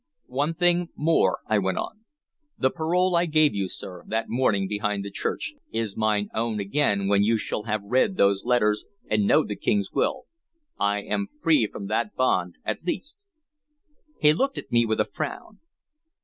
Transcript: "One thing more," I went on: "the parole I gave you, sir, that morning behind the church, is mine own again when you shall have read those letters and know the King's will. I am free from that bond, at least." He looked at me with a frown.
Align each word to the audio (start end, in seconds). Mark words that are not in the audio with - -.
"One 0.33 0.55
thing 0.55 0.89
more," 0.95 1.41
I 1.45 1.59
went 1.59 1.77
on: 1.77 2.05
"the 2.57 2.71
parole 2.71 3.15
I 3.15 3.27
gave 3.27 3.53
you, 3.53 3.69
sir, 3.69 4.03
that 4.07 4.29
morning 4.29 4.67
behind 4.67 5.05
the 5.05 5.11
church, 5.11 5.53
is 5.71 5.95
mine 5.95 6.29
own 6.33 6.59
again 6.59 7.07
when 7.07 7.21
you 7.21 7.37
shall 7.37 7.61
have 7.65 7.83
read 7.83 8.17
those 8.17 8.43
letters 8.43 8.85
and 9.11 9.27
know 9.27 9.45
the 9.45 9.55
King's 9.55 9.91
will. 9.91 10.23
I 10.79 11.01
am 11.03 11.27
free 11.27 11.67
from 11.67 11.85
that 11.85 12.15
bond, 12.15 12.55
at 12.65 12.83
least." 12.83 13.15
He 14.19 14.33
looked 14.33 14.57
at 14.57 14.71
me 14.71 14.87
with 14.87 14.99
a 14.99 15.05
frown. 15.05 15.59